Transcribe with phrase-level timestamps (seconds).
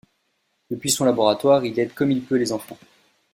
[0.71, 2.79] Depuis son laboratoire, il aide comme il peut les enfants.